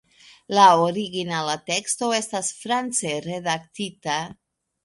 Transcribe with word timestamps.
La 0.59 0.63
originala 0.85 1.53
teksto 1.67 2.09
estas 2.21 2.49
france 2.63 3.15
redaktita. 3.29 4.19